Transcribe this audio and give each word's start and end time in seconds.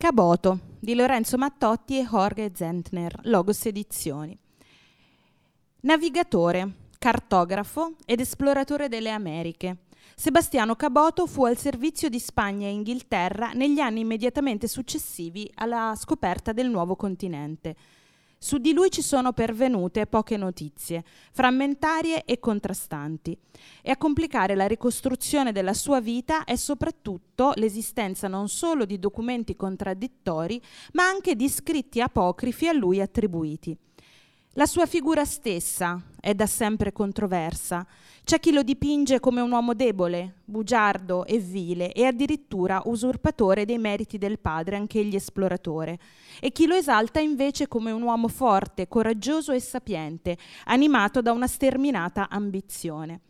Caboto 0.00 0.60
di 0.78 0.94
Lorenzo 0.94 1.36
Mattotti 1.36 1.98
e 1.98 2.06
Jorge 2.08 2.52
Zentner, 2.54 3.18
Logos 3.24 3.66
Edizioni. 3.66 4.38
Navigatore, 5.80 6.72
cartografo 7.00 7.96
ed 8.06 8.20
esploratore 8.20 8.86
delle 8.86 9.10
Americhe. 9.10 9.86
Sebastiano 10.14 10.76
Caboto 10.76 11.26
fu 11.26 11.44
al 11.46 11.56
servizio 11.56 12.08
di 12.08 12.20
Spagna 12.20 12.68
e 12.68 12.70
Inghilterra 12.70 13.50
negli 13.54 13.80
anni 13.80 13.98
immediatamente 13.98 14.68
successivi 14.68 15.50
alla 15.56 15.92
scoperta 15.96 16.52
del 16.52 16.70
nuovo 16.70 16.94
continente. 16.94 17.74
Su 18.40 18.58
di 18.58 18.72
lui 18.72 18.88
ci 18.88 19.02
sono 19.02 19.32
pervenute 19.32 20.06
poche 20.06 20.36
notizie, 20.36 21.02
frammentarie 21.32 22.24
e 22.24 22.38
contrastanti, 22.38 23.36
e 23.82 23.90
a 23.90 23.96
complicare 23.96 24.54
la 24.54 24.68
ricostruzione 24.68 25.50
della 25.50 25.74
sua 25.74 26.00
vita 26.00 26.44
è 26.44 26.54
soprattutto 26.54 27.52
l'esistenza 27.56 28.28
non 28.28 28.48
solo 28.48 28.84
di 28.84 29.00
documenti 29.00 29.56
contraddittori, 29.56 30.62
ma 30.92 31.08
anche 31.08 31.34
di 31.34 31.48
scritti 31.48 32.00
apocrifi 32.00 32.68
a 32.68 32.72
lui 32.72 33.00
attribuiti. 33.00 33.76
La 34.58 34.66
sua 34.66 34.86
figura 34.86 35.24
stessa 35.24 36.02
è 36.18 36.34
da 36.34 36.46
sempre 36.46 36.90
controversa. 36.90 37.86
C'è 38.24 38.40
chi 38.40 38.50
lo 38.50 38.64
dipinge 38.64 39.20
come 39.20 39.40
un 39.40 39.52
uomo 39.52 39.72
debole, 39.72 40.38
bugiardo 40.44 41.24
e 41.26 41.38
vile 41.38 41.92
e 41.92 42.04
addirittura 42.04 42.82
usurpatore 42.86 43.64
dei 43.64 43.78
meriti 43.78 44.18
del 44.18 44.40
padre, 44.40 44.74
anch'egli 44.74 45.14
esploratore, 45.14 46.00
e 46.40 46.50
chi 46.50 46.66
lo 46.66 46.74
esalta 46.74 47.20
invece 47.20 47.68
come 47.68 47.92
un 47.92 48.02
uomo 48.02 48.26
forte, 48.26 48.88
coraggioso 48.88 49.52
e 49.52 49.60
sapiente, 49.60 50.36
animato 50.64 51.22
da 51.22 51.30
una 51.30 51.46
sterminata 51.46 52.28
ambizione. 52.28 53.20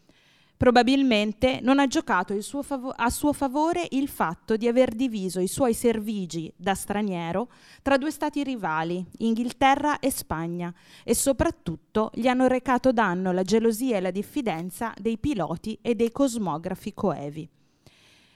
Probabilmente 0.58 1.60
non 1.62 1.78
ha 1.78 1.86
giocato 1.86 2.38
suo 2.40 2.64
fav- 2.64 2.92
a 2.96 3.10
suo 3.10 3.32
favore 3.32 3.86
il 3.90 4.08
fatto 4.08 4.56
di 4.56 4.66
aver 4.66 4.92
diviso 4.92 5.38
i 5.38 5.46
suoi 5.46 5.72
servigi 5.72 6.52
da 6.56 6.74
straniero 6.74 7.48
tra 7.80 7.96
due 7.96 8.10
stati 8.10 8.42
rivali, 8.42 9.06
Inghilterra 9.18 10.00
e 10.00 10.10
Spagna, 10.10 10.74
e 11.04 11.14
soprattutto 11.14 12.10
gli 12.12 12.26
hanno 12.26 12.48
recato 12.48 12.90
danno 12.90 13.30
la 13.30 13.44
gelosia 13.44 13.98
e 13.98 14.00
la 14.00 14.10
diffidenza 14.10 14.92
dei 15.00 15.16
piloti 15.16 15.78
e 15.80 15.94
dei 15.94 16.10
cosmografi 16.10 16.92
coevi. 16.92 17.48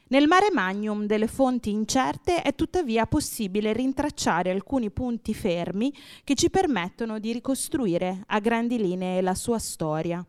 Nel 0.06 0.28
mare 0.28 0.50
magnum 0.52 1.06
delle 1.06 1.27
fonti 1.27 1.70
incerte 1.70 2.41
è 2.42 2.54
tuttavia 2.54 3.04
possibile 3.06 3.72
rintracciare 3.72 4.52
alcuni 4.52 4.91
punti 4.91 5.34
fermi 5.34 5.92
che 6.22 6.36
ci 6.36 6.50
permettono 6.50 7.19
di 7.19 7.32
ricostruire 7.32 8.22
a 8.28 8.38
grandi 8.38 8.78
linee 8.78 9.20
la 9.22 9.34
sua 9.34 9.58
storia. 9.58 10.25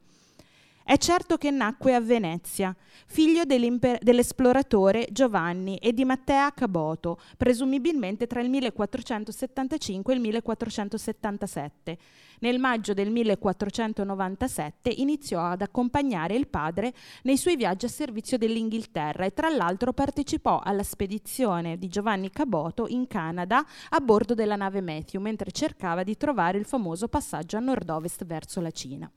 È 0.85 0.97
certo 0.97 1.37
che 1.37 1.49
nacque 1.49 1.95
a 1.95 2.01
Venezia, 2.01 2.75
figlio 3.07 3.45
dell'esploratore 3.45 5.07
Giovanni 5.11 5.77
e 5.77 5.93
di 5.93 6.03
Mattea 6.03 6.51
Caboto, 6.51 7.21
presumibilmente 7.37 8.27
tra 8.27 8.41
il 8.41 8.49
1475 8.49 10.11
e 10.11 10.15
il 10.17 10.21
1477. 10.21 11.97
Nel 12.39 12.59
maggio 12.59 12.93
del 12.93 13.11
1497 13.11 14.89
iniziò 14.89 15.45
ad 15.45 15.61
accompagnare 15.61 16.35
il 16.35 16.49
padre 16.49 16.93
nei 17.21 17.37
suoi 17.37 17.55
viaggi 17.55 17.85
a 17.85 17.89
servizio 17.89 18.37
dell'Inghilterra 18.37 19.23
e 19.23 19.33
tra 19.33 19.47
l'altro 19.47 19.93
partecipò 19.93 20.59
alla 20.61 20.83
spedizione 20.83 21.77
di 21.77 21.87
Giovanni 21.87 22.29
Caboto 22.29 22.87
in 22.89 23.07
Canada 23.07 23.65
a 23.89 23.99
bordo 24.01 24.33
della 24.33 24.57
nave 24.57 24.81
Matthew 24.81 25.21
mentre 25.21 25.51
cercava 25.51 26.03
di 26.03 26.17
trovare 26.17 26.57
il 26.57 26.65
famoso 26.65 27.07
passaggio 27.07 27.55
a 27.55 27.61
nord-ovest 27.61 28.25
verso 28.25 28.59
la 28.59 28.71
Cina. 28.71 29.09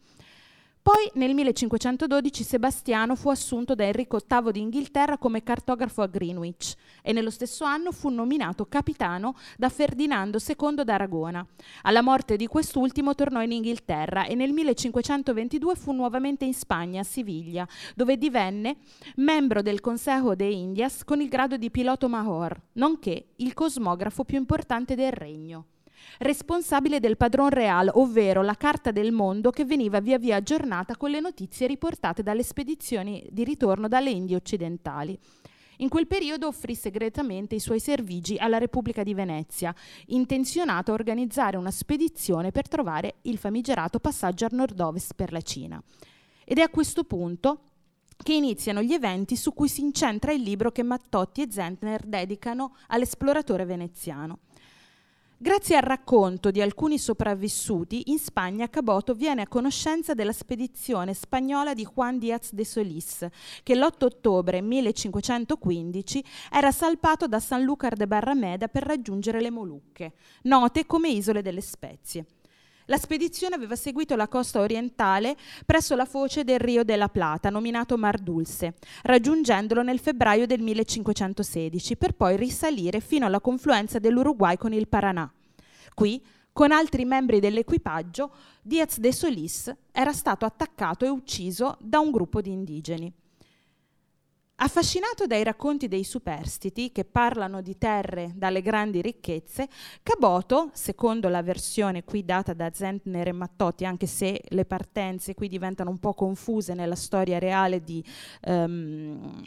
Poi 0.87 1.11
nel 1.15 1.35
1512 1.35 2.45
Sebastiano 2.45 3.17
fu 3.17 3.29
assunto 3.29 3.75
da 3.75 3.83
Enrico 3.83 4.21
VIII 4.25 4.53
d'Inghilterra 4.53 5.19
come 5.19 5.43
cartografo 5.43 6.01
a 6.01 6.07
Greenwich 6.07 6.77
e 7.03 7.13
nello 7.13 7.31
stesso 7.31 7.65
anno 7.65 7.91
fu 7.91 8.09
nominato 8.09 8.67
capitano 8.67 9.35
da 9.57 9.69
Ferdinando 9.69 10.39
II 10.39 10.85
d'Aragona. 10.85 11.45
Alla 11.83 12.03
morte 12.03 12.37
di 12.37 12.47
quest'ultimo 12.47 13.17
tornò 13.17 13.43
in 13.43 13.51
Inghilterra 13.51 14.27
e 14.27 14.37
nel 14.37 14.53
1522 14.53 15.75
fu 15.75 15.91
nuovamente 15.91 16.45
in 16.45 16.55
Spagna, 16.55 17.01
a 17.01 17.05
Siviglia, 17.05 17.67
dove 17.97 18.17
divenne 18.17 18.77
membro 19.17 19.63
del 19.63 19.81
Consejo 19.81 20.37
de 20.37 20.47
Indias 20.47 21.03
con 21.03 21.21
il 21.21 21.29
grado 21.29 21.57
di 21.57 21.69
piloto 21.69 22.09
Mahor, 22.09 22.57
nonché 22.75 23.31
il 23.39 23.55
cosmografo 23.55 24.23
più 24.23 24.39
importante 24.39 24.95
del 24.95 25.11
regno 25.11 25.65
responsabile 26.19 27.01
del 27.01 27.17
padron 27.17 27.51
real, 27.51 27.91
ovvero 27.95 28.43
la 28.43 28.55
carta 28.55 28.91
del 28.91 29.13
mondo 29.13 29.51
che 29.51 29.65
veniva 29.65 30.01
via 30.01 30.19
via 30.19 30.37
aggiornata 30.37 30.97
con 30.97 31.11
le 31.11 31.21
notizie 31.21 31.67
riportate 31.67 32.23
dalle 32.23 32.43
spedizioni 32.43 33.27
di 33.31 33.45
ritorno 33.45 33.89
dalle 33.89 34.11
Indie 34.11 34.37
occidentali. 34.37 35.19
In 35.79 35.89
quel 35.89 36.07
periodo 36.07 36.47
offrì 36.47 36.75
segretamente 36.75 37.55
i 37.55 37.61
suoi 37.61 37.81
servigi 37.81 38.37
alla 38.39 38.59
Repubblica 38.59 39.03
di 39.03 39.13
Venezia, 39.13 39.75
intenzionato 40.07 40.91
a 40.91 40.95
organizzare 40.95 41.59
una 41.59 41.71
spedizione 41.71 42.51
per 42.51 42.67
trovare 42.67 43.17
il 43.23 43.37
famigerato 43.37 43.99
passaggio 43.99 44.47
a 44.47 44.51
nord-ovest 44.53 45.15
per 45.15 45.33
la 45.33 45.43
Cina. 45.43 45.83
Ed 46.45 46.59
è 46.59 46.63
a 46.63 46.71
questo 46.71 47.05
punto 47.05 47.61
che 48.17 48.33
iniziano 48.33 48.83
gli 48.83 48.95
eventi 48.95 49.37
su 49.37 49.53
cui 49.53 49.69
si 49.69 49.83
incentra 49.83 50.33
il 50.33 50.41
libro 50.41 50.73
che 50.73 50.83
Mattotti 50.83 51.43
e 51.43 51.51
Zentner 51.51 52.07
dedicano 52.07 52.77
all'esploratore 52.89 53.67
veneziano. 53.67 54.39
Grazie 55.39 55.77
al 55.77 55.83
racconto 55.83 56.51
di 56.51 56.63
alcuni 56.63 56.99
sopravvissuti, 56.99 58.05
in 58.07 58.19
Spagna 58.19 58.71
Caboto 58.71 59.13
viene 59.13 59.43
a 59.43 59.47
conoscenza 59.47 60.15
della 60.15 60.33
spedizione 60.33 61.13
spagnola 61.13 61.75
di 61.75 61.85
Juan 61.85 62.19
Díaz 62.19 62.55
de 62.55 62.65
Solís, 62.65 63.27
che 63.63 63.75
l'8 63.75 64.05
ottobre 64.05 64.63
1515 64.63 66.25
era 66.51 66.73
salpato 66.73 67.29
da 67.29 67.39
Sanlúcar 67.39 67.97
de 67.97 68.07
Barrameda 68.07 68.69
per 68.69 68.85
raggiungere 68.85 69.43
le 69.43 69.51
Molucche, 69.51 70.15
note 70.45 70.87
come 70.87 71.11
isole 71.11 71.43
delle 71.43 71.61
spezie. 71.61 72.25
La 72.89 72.99
spedizione 72.99 73.57
aveva 73.57 73.75
seguito 73.75 74.15
la 74.15 74.29
costa 74.29 74.61
orientale 74.61 75.37
presso 75.65 75.97
la 75.97 76.05
foce 76.05 76.45
del 76.45 76.61
Rio 76.61 76.85
della 76.85 77.09
Plata, 77.09 77.51
nominato 77.51 77.97
Mar 77.97 78.17
Dulce, 78.17 78.75
raggiungendolo 79.03 79.83
nel 79.83 79.99
febbraio 79.99 80.47
del 80.47 80.61
1516, 80.61 81.97
per 81.97 82.13
poi 82.13 82.37
risalire 82.37 83.01
fino 83.01 83.27
alla 83.27 83.41
confluenza 83.41 83.99
dell'Uruguay 83.99 84.57
con 84.57 84.73
il 84.73 84.87
Paranà. 84.87 85.29
Qui, 85.95 86.25
con 86.53 86.71
altri 86.71 87.05
membri 87.05 87.41
dell'equipaggio, 87.41 88.31
Diaz 88.63 88.99
de 88.99 89.13
Solis 89.13 89.75
era 89.91 90.13
stato 90.13 90.45
attaccato 90.45 91.05
e 91.05 91.09
ucciso 91.09 91.77
da 91.81 91.99
un 91.99 92.13
gruppo 92.13 92.41
di 92.41 92.53
indigeni. 92.53 93.13
Affascinato 94.59 95.27
dai 95.27 95.45
racconti 95.45 95.87
dei 95.87 96.03
superstiti 96.03 96.91
che 96.91 97.05
parlano 97.05 97.61
di 97.61 97.77
terre 97.77 98.33
dalle 98.35 98.63
grandi 98.63 99.03
ricchezze, 99.03 99.69
Caboto, 100.03 100.71
secondo 100.73 101.29
la 101.29 101.43
versione 101.43 102.05
qui 102.05 102.25
data 102.25 102.55
da 102.55 102.71
Zentner 102.73 103.29
e 103.29 103.33
Mattotti, 103.33 103.85
anche 103.85 104.07
se 104.07 104.41
le 104.49 104.65
partenze 104.65 105.35
qui 105.35 105.49
diventano 105.49 105.91
un 105.91 105.99
po' 105.99 106.15
confuse 106.15 106.73
nella 106.73 106.95
storia 106.95 107.39
reale 107.39 107.83
di 107.83 108.03
um, 108.47 109.43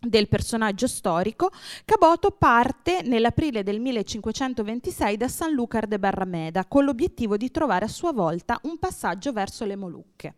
del 0.00 0.28
personaggio 0.28 0.86
storico, 0.86 1.50
Caboto 1.84 2.30
parte 2.30 3.02
nell'aprile 3.04 3.62
del 3.62 3.80
1526 3.80 5.16
da 5.16 5.28
Sanlúcar 5.28 5.86
de 5.86 5.98
Barrameda 5.98 6.64
con 6.64 6.84
l'obiettivo 6.84 7.36
di 7.36 7.50
trovare 7.50 7.84
a 7.84 7.88
sua 7.88 8.12
volta 8.12 8.58
un 8.62 8.78
passaggio 8.78 9.32
verso 9.32 9.66
le 9.66 9.76
Molucche. 9.76 10.34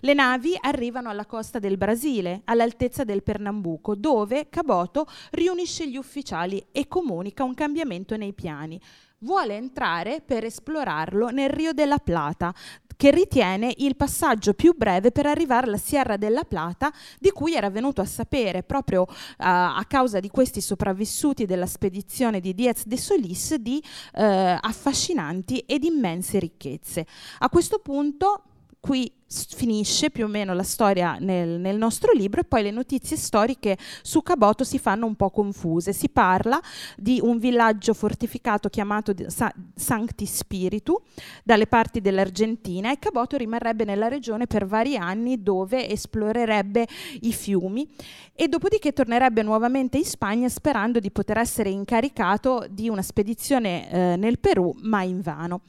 Le 0.00 0.14
navi 0.14 0.56
arrivano 0.60 1.08
alla 1.08 1.26
costa 1.26 1.58
del 1.58 1.78
Brasile, 1.78 2.42
all'altezza 2.44 3.04
del 3.04 3.22
Pernambuco, 3.22 3.94
dove 3.94 4.48
Caboto 4.50 5.06
riunisce 5.30 5.88
gli 5.88 5.96
ufficiali 5.96 6.64
e 6.70 6.86
comunica 6.86 7.42
un 7.42 7.54
cambiamento 7.54 8.16
nei 8.16 8.34
piani 8.34 8.80
vuole 9.20 9.56
entrare 9.56 10.20
per 10.20 10.44
esplorarlo 10.44 11.30
nel 11.30 11.48
Rio 11.48 11.72
della 11.72 11.98
Plata, 11.98 12.54
che 12.96 13.10
ritiene 13.10 13.72
il 13.76 13.96
passaggio 13.96 14.54
più 14.54 14.74
breve 14.76 15.12
per 15.12 15.26
arrivare 15.26 15.66
alla 15.66 15.76
Sierra 15.76 16.16
della 16.16 16.44
Plata, 16.44 16.92
di 17.18 17.30
cui 17.30 17.54
era 17.54 17.70
venuto 17.70 18.00
a 18.00 18.06
sapere 18.06 18.62
proprio 18.62 19.02
uh, 19.02 19.06
a 19.38 19.84
causa 19.86 20.18
di 20.20 20.28
questi 20.28 20.60
sopravvissuti 20.60 21.44
della 21.44 21.66
spedizione 21.66 22.40
di 22.40 22.54
Diaz 22.54 22.84
de 22.86 22.96
Solis 22.96 23.54
di 23.54 23.80
uh, 23.82 24.20
affascinanti 24.60 25.58
ed 25.66 25.84
immense 25.84 26.38
ricchezze. 26.38 27.06
A 27.38 27.48
questo 27.48 27.78
punto 27.78 28.42
qui 28.86 29.12
finisce 29.28 30.10
più 30.10 30.26
o 30.26 30.28
meno 30.28 30.54
la 30.54 30.62
storia 30.62 31.16
nel, 31.18 31.58
nel, 31.58 31.76
nostro 31.76 32.12
libro 32.12 32.40
e 32.40 32.44
poi 32.44 32.62
le 32.62 32.70
notizie 32.70 33.16
storiche 33.16 33.76
su 34.02 34.22
Caboto 34.22 34.62
si 34.62 34.78
fanno 34.78 35.06
un 35.06 35.16
po' 35.16 35.30
confuse. 35.30 35.92
Si 35.92 36.08
parla 36.08 36.60
di 36.96 37.18
un 37.20 37.38
villaggio 37.38 37.94
fortificato 37.94 38.68
chiamato 38.68 39.12
Sa- 39.26 39.52
Sancti 39.74 40.24
Spiritu 40.24 41.02
dalle 41.42 41.66
parti 41.66 42.00
dell'Argentina 42.00 42.92
e 42.92 43.00
Caboto 43.00 43.36
rimarrebbe 43.36 43.84
nella 43.84 44.06
regione 44.06 44.46
per 44.46 44.66
vari 44.66 44.96
anni 44.96 45.42
dove 45.42 45.90
esplorerebbe 45.90 46.86
i 47.22 47.32
fiumi 47.32 47.90
e 48.32 48.46
dopodiché 48.46 48.92
tornerebbe 48.92 49.42
nuovamente 49.42 49.98
in 49.98 50.04
Spagna 50.04 50.48
sperando 50.48 51.00
di 51.00 51.10
poter 51.10 51.38
essere 51.38 51.70
incaricato 51.70 52.66
di 52.70 52.88
una 52.88 53.02
spedizione 53.02 53.90
eh, 53.90 54.16
nel 54.16 54.38
Perù 54.38 54.72
ma 54.82 55.02
invano. 55.02 55.62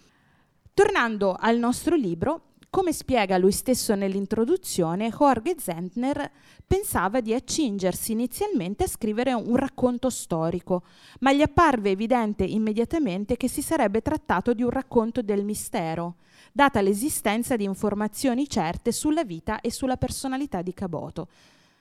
Tornando 0.76 1.36
al 1.40 1.58
nostro 1.58 1.96
libro, 1.96 2.47
come 2.70 2.92
spiega 2.92 3.38
lui 3.38 3.52
stesso 3.52 3.96
nell'introduzione, 3.96 5.10
Jorge 5.10 5.56
Zentner 5.58 6.30
pensava 6.66 7.22
di 7.22 7.34
accingersi 7.34 8.12
inizialmente 8.12 8.84
a 8.84 8.88
scrivere 8.88 9.34
un 9.34 9.56
racconto 9.56 10.10
storico, 10.10 10.84
ma 11.20 11.32
gli 11.32 11.42
apparve 11.42 11.92
evidente 11.92 12.44
immediatamente 12.44 13.38
che 13.38 13.48
si 13.48 13.62
sarebbe 13.62 14.02
trattato 14.02 14.54
di 14.54 14.64
un 14.64 14.70
racconto 14.70 15.22
del 15.22 15.44
mistero, 15.44 16.16
data 16.52 16.82
l'esistenza 16.82 17.56
di 17.56 17.64
informazioni 17.64 18.50
certe 18.50 18.92
sulla 18.92 19.24
vita 19.24 19.62
e 19.62 19.72
sulla 19.72 19.98
personalità 19.98 20.62
di 20.62 20.74
Caboto. 20.74 21.28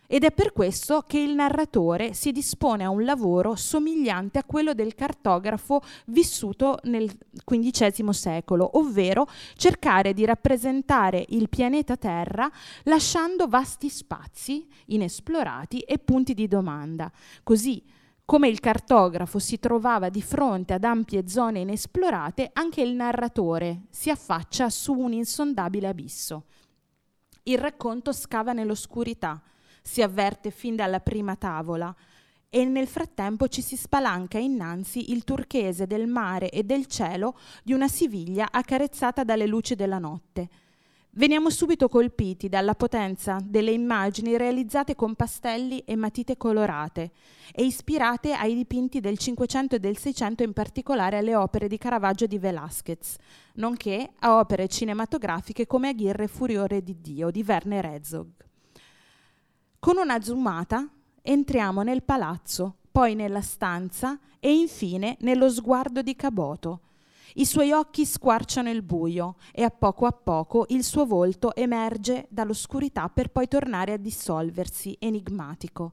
Ed 0.07 0.25
è 0.25 0.31
per 0.31 0.53
questo 0.53 1.03
che 1.07 1.19
il 1.19 1.35
narratore 1.35 2.15
si 2.15 2.31
dispone 2.31 2.85
a 2.85 2.91
un 2.91 3.05
lavoro 3.05 3.57
somigliante 3.57 4.39
a 4.39 4.45
quello 4.45 4.73
del 4.73 4.95
cartografo 4.95 5.83
vissuto 6.07 6.79
nel 6.85 7.11
XV 7.45 8.11
secolo, 8.11 8.79
ovvero 8.79 9.27
cercare 9.55 10.13
di 10.13 10.25
rappresentare 10.25 11.25
il 11.31 11.49
pianeta 11.49 11.97
Terra 11.97 12.51
lasciando 12.85 13.49
vasti 13.49 13.89
spazi 13.89 14.67
inesplorati 14.87 15.81
e 15.81 15.99
punti 15.99 16.35
di 16.35 16.47
domanda. 16.47 17.11
Così 17.43 17.83
come 18.27 18.49
il 18.49 18.59
cartografo 18.59 19.39
si 19.39 19.61
trovava 19.61 20.09
di 20.09 20.21
fronte 20.21 20.75
ad 20.75 20.83
ampie 20.83 21.29
zone 21.29 21.61
inesplorate, 21.61 22.51
anche 22.55 22.83
il 22.83 22.93
narratore 22.93 23.83
si 23.91 24.11
affaccia 24.11 24.69
su 24.69 24.93
un 24.95 25.13
insondabile 25.13 25.87
abisso. 25.87 26.47
Il 27.45 27.59
racconto 27.59 28.13
scava 28.13 28.53
nell'oscurità, 28.53 29.41
si 29.87 30.03
avverte 30.03 30.51
fin 30.51 30.75
dalla 30.75 30.99
prima 30.99 31.37
tavola 31.37 31.95
e 32.51 32.65
nel 32.65 32.89
frattempo 32.89 33.47
ci 33.47 33.63
si 33.63 33.77
spalanca 33.77 34.37
innanzi 34.37 35.13
il 35.13 35.23
turchese 35.23 35.87
del 35.87 36.09
mare 36.09 36.51
e 36.51 36.65
del 36.65 36.87
cielo 36.87 37.39
di 37.63 37.73
una 37.73 37.87
Siviglia 37.87 38.49
accarezzata 38.51 39.23
dalle 39.23 39.47
luci 39.47 39.77
della 39.77 39.99
notte. 39.99 40.49
Veniamo 41.11 41.51
subito 41.51 41.89
colpiti 41.89 42.49
dalla 42.49 42.75
potenza 42.75 43.39
delle 43.43 43.71
immagini 43.71 44.37
realizzate 44.37 44.95
con 44.97 45.15
pastelli 45.15 45.79
e 45.87 45.95
matite 45.97 46.37
colorate 46.37 47.13
e 47.53 47.65
ispirate 47.65 48.33
ai 48.33 48.55
dipinti 48.55 49.01
del 49.01 49.17
Cinquecento 49.17 49.77
e 49.77 49.81
del 49.81 49.97
Seicento, 49.97 50.43
in 50.43 50.53
particolare 50.53 51.19
alle 51.19 51.37
opere 51.37 51.69
di 51.69 51.79
Caravaggio 51.79 52.27
di 52.27 52.39
Velázquez, 52.39 53.17
nonché 53.55 54.11
a 54.19 54.37
opere 54.37 54.69
cinematografiche 54.69 55.67
come 55.67 55.89
Aguirre 55.89 56.27
Furiore 56.27 56.83
di 56.83 57.01
Dio 57.01 57.31
di 57.31 57.45
Werner 57.47 57.87
Herzog. 57.87 58.46
Con 59.79 59.99
una 59.99 60.21
zoomata 60.21 60.89
entriamo 61.23 61.83
nel 61.83 62.03
palazzo, 62.03 62.77
poi 62.91 63.15
nella 63.15 63.43
stanza 63.43 64.19
e 64.41 64.53
infine 64.53 65.17
nello 65.21 65.49
sguardo 65.51 66.03
di 66.03 66.17
Caboto. 66.17 66.81
I 67.35 67.45
suoi 67.45 67.73
occhi 67.73 68.07
squarciano 68.07 68.71
il 68.71 68.83
buio 68.83 69.37
e 69.53 69.63
a 69.63 69.71
poco 69.71 70.07
a 70.07 70.13
poco 70.13 70.65
il 70.69 70.83
suo 70.83 71.05
volto 71.05 71.55
emerge 71.55 72.27
dall'oscurità 72.31 73.09
per 73.09 73.29
poi 73.29 73.47
tornare 73.47 73.93
a 73.93 73.99
dissolversi, 73.99 74.97
enigmatico. 74.99 75.93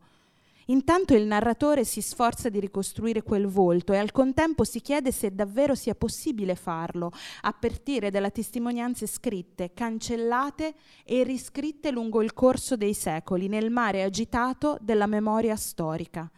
Intanto 0.67 1.13
il 1.13 1.25
narratore 1.25 1.83
si 1.83 2.01
sforza 2.01 2.49
di 2.49 2.59
ricostruire 2.59 3.21
quel 3.21 3.47
volto 3.47 3.91
e 3.91 3.97
al 3.97 4.11
contempo 4.11 4.63
si 4.63 4.79
chiede 4.79 5.11
se 5.11 5.33
davvero 5.33 5.75
sia 5.75 5.95
possibile 5.95 6.55
farlo, 6.55 7.11
a 7.41 7.53
partire 7.53 8.09
dalle 8.09 8.31
testimonianze 8.31 9.05
scritte, 9.07 9.73
cancellate 9.73 10.75
e 11.03 11.23
riscritte 11.23 11.91
lungo 11.91 12.21
il 12.21 12.33
corso 12.33 12.77
dei 12.77 12.93
secoli 12.93 13.47
nel 13.47 13.71
mare 13.71 14.03
agitato 14.03 14.77
della 14.79 15.07
memoria 15.07 15.55
storica. 15.55 16.31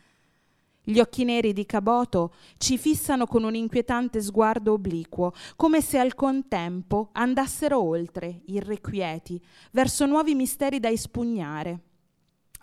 Gli 0.87 0.99
occhi 0.99 1.23
neri 1.23 1.51
di 1.51 1.65
Caboto 1.65 2.33
ci 2.57 2.77
fissano 2.77 3.25
con 3.25 3.43
un 3.43 3.55
inquietante 3.55 4.21
sguardo 4.21 4.73
obliquo, 4.73 5.33
come 5.55 5.81
se 5.81 5.97
al 5.97 6.13
contempo 6.13 7.09
andassero 7.13 7.81
oltre, 7.81 8.41
irrequieti, 8.45 9.43
verso 9.71 10.05
nuovi 10.05 10.35
misteri 10.35 10.79
da 10.79 10.89
espugnare. 10.89 11.79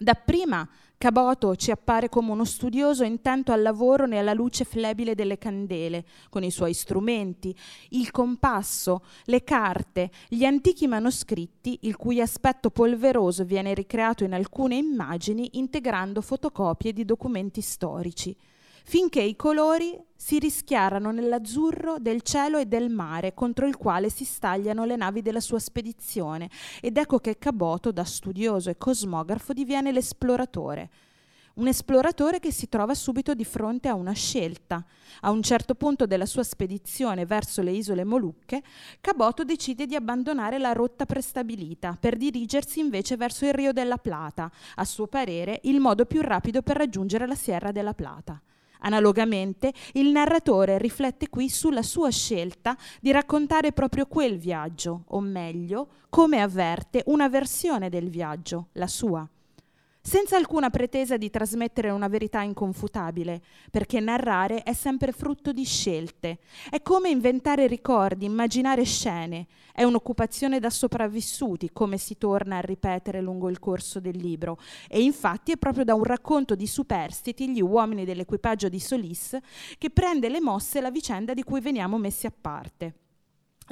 Dapprima 0.03 0.69
Caboto 1.03 1.57
ci 1.57 1.73
appare 1.73 2.09
come 2.09 2.31
uno 2.31 2.45
studioso 2.45 3.03
intento 3.03 3.51
al 3.51 3.61
lavoro 3.61 4.07
nella 4.07 4.35
luce 4.35 4.63
flebile 4.65 5.17
delle 5.17 5.37
candele, 5.37 6.05
con 6.29 6.45
i 6.45 6.51
suoi 6.53 6.75
strumenti, 6.75 7.53
il 7.89 8.13
compasso, 8.13 9.03
le 9.25 9.43
carte, 9.43 10.13
gli 10.29 10.45
antichi 10.45 10.87
manoscritti, 10.87 11.81
il 11.83 11.97
cui 11.97 12.21
aspetto 12.21 12.71
polveroso 12.71 13.45
viene 13.45 13.75
ricreato 13.75 14.23
in 14.23 14.33
alcune 14.33 14.77
immagini 14.77 15.51
integrando 15.55 16.21
fotocopie 16.21 16.93
di 16.93 17.05
documenti 17.05 17.61
storici 17.61 18.37
finché 18.85 19.23
i 19.23 19.37
colori 19.37 19.99
si 20.15 20.39
rischiarano 20.39 21.11
nell'azzurro 21.11 21.99
del 21.99 22.23
cielo 22.23 22.59
e 22.59 22.67
del 22.67 22.91
mare 22.91 23.35
contro 23.35 23.67
il 23.67 23.77
quale 23.77 24.09
si 24.09 24.25
stagliano 24.25 24.85
le 24.85 24.97
navi 24.97 25.21
della 25.21 25.41
sua 25.41 25.59
spedizione 25.59 26.49
ed 26.81 26.97
ecco 26.97 27.19
che 27.19 27.39
Caboto, 27.39 27.91
da 27.91 28.05
studioso 28.05 28.71
e 28.71 28.79
cosmografo, 28.79 29.53
diviene 29.53 29.91
l'esploratore. 29.91 30.91
Un 31.55 31.67
esploratore 31.67 32.39
che 32.39 32.51
si 32.51 32.71
trova 32.71 32.95
subito 32.95 33.35
di 33.35 33.45
fronte 33.45 33.89
a 33.89 33.95
una 33.95 34.13
scelta. 34.13 34.83
A 35.21 35.31
un 35.31 35.43
certo 35.43 35.75
punto 35.75 36.07
della 36.07 36.25
sua 36.25 36.45
spedizione 36.45 37.27
verso 37.27 37.61
le 37.61 37.73
isole 37.73 38.05
Molucche, 38.05 38.63
Caboto 39.03 39.45
decide 39.45 39.85
di 39.85 39.95
abbandonare 39.95 40.57
la 40.59 40.73
rotta 40.73 41.05
prestabilita 41.05 41.95
per 42.01 42.17
dirigersi 42.17 42.81
invece 42.81 43.17
verso 43.17 43.45
il 43.45 43.53
Rio 43.53 43.73
della 43.73 43.99
Plata, 43.99 44.51
a 44.77 44.85
suo 44.87 45.09
parere 45.09 45.61
il 45.65 45.79
modo 45.79 46.07
più 46.07 46.23
rapido 46.23 46.63
per 46.63 46.79
raggiungere 46.79 47.27
la 47.27 47.35
Sierra 47.35 47.71
della 47.71 47.93
Plata. 47.93 48.41
Analogamente, 48.83 49.73
il 49.95 50.11
narratore 50.11 50.79
riflette 50.79 51.29
qui 51.29 51.49
sulla 51.49 51.83
sua 51.83 52.11
scelta 52.11 52.77
di 53.01 53.11
raccontare 53.11 53.73
proprio 53.73 54.07
quel 54.07 54.39
viaggio, 54.39 55.05
o 55.09 55.21
meglio, 55.21 55.89
come 56.09 56.41
avverte 56.41 57.03
una 57.07 57.29
versione 57.29 57.89
del 57.89 58.09
viaggio, 58.09 58.69
la 58.73 58.87
sua 58.87 59.29
senza 60.03 60.37
alcuna 60.37 60.69
pretesa 60.69 61.17
di 61.17 61.31
trasmettere 61.31 61.91
una 61.91 62.09
verità 62.09 62.43
inconfutabile, 62.43 63.41
perché 63.71 64.01
narrare 64.01 64.65
è 64.65 64.73
sempre 64.73 65.13
frutto 65.13 65.53
di 65.53 65.65
scelte. 65.65 66.39
È 66.69 66.83
come 66.83 67.09
inventare 67.09 67.69
ricordi, 67.69 68.25
immaginare 68.25 68.83
scene. 68.83 69.47
È 69.73 69.85
un'occupazione 69.85 70.59
da 70.59 70.71
sopravvissuti, 70.71 71.71
come 71.73 71.99
si 71.99 72.19
torna 72.19 72.57
a 72.57 72.61
ripetere 72.61 73.21
lungo 73.21 73.49
il 73.49 73.61
corso 73.61 74.01
del 74.01 74.17
libro. 74.17 74.59
E 74.89 75.03
infatti 75.03 75.53
è 75.53 75.57
proprio 75.57 75.85
da 75.85 75.95
un 75.95 76.05
racconto 76.05 76.57
di 76.57 76.67
superstiti, 76.67 77.49
gli 77.49 77.63
uomini 77.63 78.05
dell'equipaggio 78.05 78.69
di 78.69 78.81
Solis, 78.81 79.39
che 79.79 79.91
prende 79.91 80.29
le 80.29 80.41
mosse 80.41 80.81
la 80.81 80.91
vicenda 80.91 81.33
di 81.33 81.45
cui 81.45 81.61
veniamo 81.61 81.97
messi 81.97 82.27
a 82.27 82.33
parte. 82.39 83.02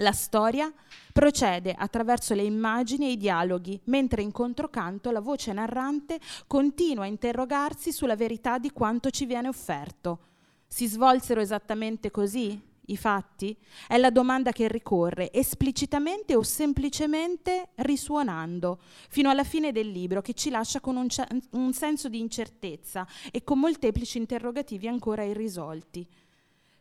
La 0.01 0.13
storia 0.13 0.73
procede 1.13 1.75
attraverso 1.77 2.33
le 2.35 2.43
immagini 2.43 3.07
e 3.07 3.11
i 3.13 3.17
dialoghi, 3.19 3.79
mentre 3.85 4.23
in 4.23 4.33
controcanto 4.33 5.11
la 5.11 5.21
voce 5.21 5.53
narrante 5.53 6.19
continua 6.47 7.05
a 7.05 7.09
interrogarsi 7.09 7.93
sulla 7.93 8.17
verità 8.17 8.57
di 8.57 8.71
quanto 8.71 9.11
ci 9.11 9.27
viene 9.27 9.49
offerto. 9.49 10.21
Si 10.67 10.87
svolsero 10.87 11.43
esattamente 11.43 12.11
così 12.11 12.59
i 12.87 12.97
fatti? 12.97 13.55
È 13.87 13.99
la 13.99 14.09
domanda 14.09 14.53
che 14.53 14.69
ricorre, 14.69 15.31
esplicitamente 15.33 16.35
o 16.35 16.43
semplicemente 16.43 17.69
risuonando, 17.77 18.81
fino 19.11 19.29
alla 19.29 19.45
fine 19.45 19.71
del 19.71 19.91
libro, 19.91 20.23
che 20.23 20.33
ci 20.33 20.49
lascia 20.49 20.81
con 20.81 20.97
un, 20.97 21.09
c- 21.09 21.27
un 21.51 21.75
senso 21.75 22.09
di 22.09 22.19
incertezza 22.19 23.07
e 23.31 23.45
con 23.45 23.59
molteplici 23.59 24.17
interrogativi 24.17 24.89
ancora 24.89 25.25
irrisolti. 25.25 26.09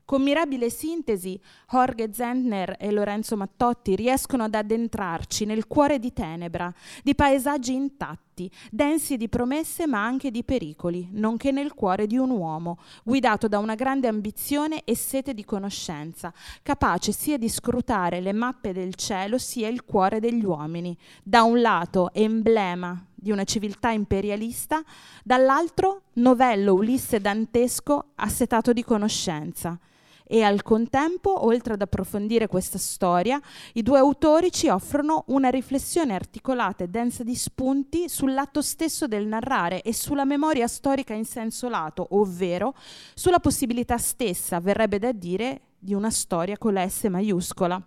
Con 0.09 0.23
mirabile 0.23 0.71
sintesi, 0.71 1.39
Jorge 1.69 2.11
Zentner 2.11 2.77
e 2.79 2.89
Lorenzo 2.91 3.37
Mattotti 3.37 3.95
riescono 3.95 4.45
ad 4.45 4.55
addentrarci 4.55 5.45
nel 5.45 5.67
cuore 5.67 5.99
di 5.99 6.11
tenebra, 6.11 6.73
di 7.03 7.13
paesaggi 7.13 7.75
intatti, 7.75 8.49
densi 8.71 9.17
di 9.17 9.29
promesse 9.29 9.85
ma 9.85 10.03
anche 10.03 10.31
di 10.31 10.43
pericoli, 10.43 11.09
nonché 11.11 11.51
nel 11.51 11.75
cuore 11.75 12.07
di 12.07 12.17
un 12.17 12.31
uomo, 12.31 12.79
guidato 13.03 13.47
da 13.47 13.59
una 13.59 13.75
grande 13.75 14.07
ambizione 14.07 14.83
e 14.83 14.95
sete 14.95 15.35
di 15.35 15.45
conoscenza, 15.45 16.33
capace 16.63 17.11
sia 17.11 17.37
di 17.37 17.47
scrutare 17.47 18.19
le 18.19 18.33
mappe 18.33 18.73
del 18.73 18.95
cielo 18.95 19.37
sia 19.37 19.67
il 19.67 19.85
cuore 19.85 20.19
degli 20.19 20.43
uomini, 20.43 20.97
da 21.21 21.43
un 21.43 21.61
lato 21.61 22.11
emblema 22.13 22.99
di 23.13 23.29
una 23.29 23.43
civiltà 23.43 23.91
imperialista, 23.91 24.83
dall'altro 25.23 26.05
novello 26.13 26.73
ulisse 26.73 27.21
dantesco 27.21 28.13
assetato 28.15 28.73
di 28.73 28.83
conoscenza 28.83 29.79
e 30.31 30.43
al 30.43 30.61
contempo, 30.61 31.43
oltre 31.43 31.73
ad 31.73 31.81
approfondire 31.81 32.45
questa 32.45 32.77
storia, 32.77 33.41
i 33.73 33.81
due 33.81 33.97
autori 33.97 34.51
ci 34.51 34.67
offrono 34.67 35.23
una 35.29 35.49
riflessione 35.49 36.13
articolata 36.13 36.83
e 36.83 36.87
densa 36.87 37.23
di 37.23 37.33
spunti 37.33 38.07
sull'atto 38.07 38.61
stesso 38.61 39.07
del 39.07 39.25
narrare 39.25 39.81
e 39.81 39.91
sulla 39.91 40.25
memoria 40.25 40.67
storica 40.67 41.15
in 41.15 41.25
senso 41.25 41.67
lato, 41.67 42.05
ovvero 42.11 42.75
sulla 43.15 43.39
possibilità 43.39 43.97
stessa, 43.97 44.59
verrebbe 44.59 44.99
da 44.99 45.11
dire, 45.11 45.61
di 45.79 45.95
una 45.95 46.11
storia 46.11 46.59
con 46.59 46.73
la 46.73 46.87
S 46.87 47.05
maiuscola. 47.05 47.83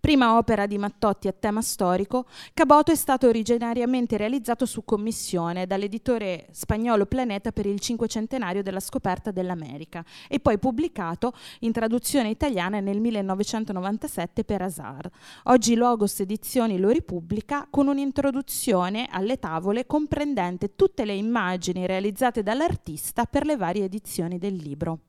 Prima 0.00 0.38
opera 0.38 0.64
di 0.64 0.78
Mattotti 0.78 1.28
a 1.28 1.32
tema 1.32 1.60
storico, 1.60 2.24
Caboto 2.54 2.90
è 2.90 2.94
stato 2.94 3.28
originariamente 3.28 4.16
realizzato 4.16 4.64
su 4.64 4.82
commissione 4.82 5.66
dall'editore 5.66 6.46
spagnolo 6.52 7.04
Planeta 7.04 7.52
per 7.52 7.66
il 7.66 7.78
cinquecentenario 7.80 8.62
della 8.62 8.80
scoperta 8.80 9.30
dell'America 9.30 10.02
e 10.26 10.40
poi 10.40 10.58
pubblicato 10.58 11.34
in 11.60 11.72
traduzione 11.72 12.30
italiana 12.30 12.80
nel 12.80 12.98
1997 12.98 14.42
per 14.44 14.62
Azar. 14.62 15.06
Oggi 15.44 15.74
Logos 15.74 16.18
Edizioni 16.20 16.78
lo 16.78 16.88
ripubblica 16.88 17.66
con 17.68 17.86
un'introduzione 17.86 19.06
alle 19.10 19.38
tavole 19.38 19.86
comprendente 19.86 20.76
tutte 20.76 21.04
le 21.04 21.12
immagini 21.12 21.84
realizzate 21.84 22.42
dall'artista 22.42 23.26
per 23.26 23.44
le 23.44 23.58
varie 23.58 23.84
edizioni 23.84 24.38
del 24.38 24.54
libro. 24.54 25.00